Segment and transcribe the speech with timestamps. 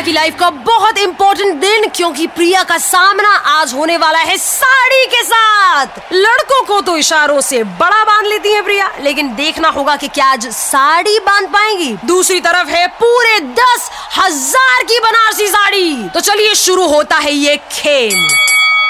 [0.00, 4.36] प्रिया की लाइफ का बहुत इंपॉर्टेंट दिन, क्योंकि प्रिया का सामना आज होने वाला है
[4.36, 9.68] साड़ी के साथ। लड़कों को तो इशारों से बड़ा बाँध लेती है प्रिया, लेकिन देखना
[9.68, 15.48] होगा कि क्या आज साड़ी बाँध पाएँगी। दूसरी तरफ़ है पूरे दस हज़ार की बनारसी
[15.48, 18.39] साड़ी। तो चलिए शुरू होता है ये खेल।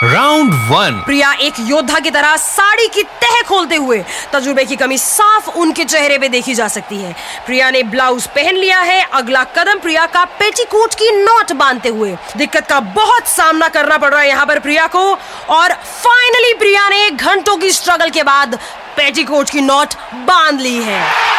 [0.02, 4.98] राउंड वन प्रिया एक योद्धा की तरह साड़ी की तह खोलते हुए, तजुर्बे की कमी
[4.98, 7.12] साफ़ उनके चेहरे पे देखी जा सकती है।
[7.46, 12.16] प्रिया ने ब्लाउज पहन लिया है। अगला कदम प्रिया का पेटीकोट की नोट बांधते हुए।
[12.36, 15.12] दिक्कत का बहुत सामना करना पड़ रहा है यहाँ पर प्रिया को।
[15.48, 18.58] और फाइनली प्रिया ने घंटों की स्ट्रगल के बाद
[18.96, 21.29] पेटीकोट की नोट बाँध ली है।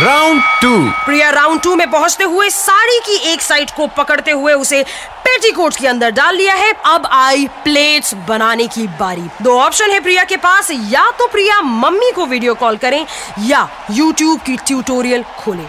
[0.00, 4.52] Round two Priya round two में पहुँचते हुए साड़ी की एक साइड को पकड़ते हुए
[4.52, 4.82] उसे
[5.24, 10.00] पेटीकोट के अंदर डाल लिया है। अब आई प्लेट्स बनाने की बारी। दो ऑप्शन है
[10.00, 13.04] प्रिया के पास। या तो प्रिया मम्मी को वीडियो कॉल करें
[13.40, 15.66] या यूट्यूब की ट्यूटोरियल खोलें।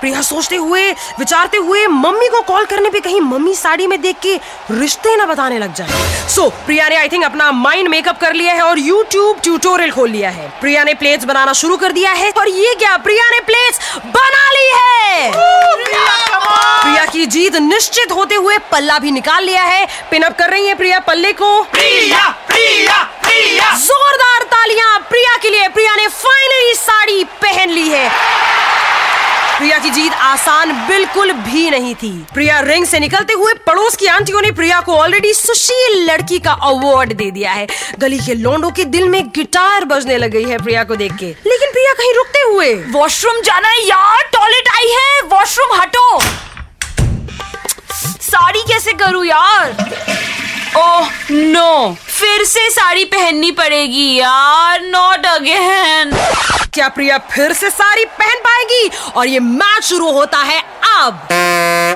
[0.00, 4.16] प्रिया सोचते हुए विचारते हुए मम्मी को कॉल करने पे कहीं मम्मी साड़ी में देख
[4.22, 4.36] के
[4.70, 5.88] रिश्ते ना बताने लग जाए।
[6.28, 9.90] सो so, प्रिया ने आई थिंक अपना माइंड मेकअप कर लिया है और यूट्यूब ट्यूटोरियल
[9.90, 12.96] खोल लिया है। प्रिया ने प्लेट्स बनाना शुरू कर दिया है और ये क्या?
[12.96, 15.30] प्रिया ने प्लेट्स बना ली है!
[16.82, 20.74] प्रिया की जीत निश्चित होते हुए पल्ला भी निकाल लिया है। पिनअप कर रही है
[20.74, 27.24] प्रिया पल्ले को। प्रिया प्रिया प्रिया। जोरदार तालियाँ प्रिया के लिए। प्रिया ने फाइनली साड़ी
[27.42, 28.33] पहन ली है।
[29.58, 34.06] प्रिया की जीत आसान बिल्कुल भी नहीं थी। प्रिया रिंग से निकलते हुए पड़ोस की
[34.06, 37.66] आंटियों ने प्रिया को ऑलरेडी सुशील लड़की का अवार्ड दे दिया है।
[37.98, 41.26] गली के लोंडो के दिल में गिटार बजने लग गई है प्रिया को देख के।
[41.46, 46.20] लेकिन प्रिया कहीं रुकते हुए। वॉशरूम जाना है यार टॉयलेट आई है वॉशरूम हटो।
[48.22, 49.76] साड़ी कैसे करूँ यार?
[50.76, 56.16] ओह नो फिर से साड़ी पहननी पड़ेगी यार नॉट अगेन
[56.74, 58.40] क्या प्रिया फिर से साड़ी पहन
[59.16, 60.62] और ये मैच शुरू होता है
[60.98, 61.93] अब।